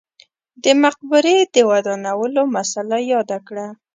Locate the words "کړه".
3.47-3.67